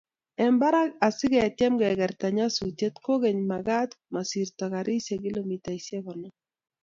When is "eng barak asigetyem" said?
0.43-1.73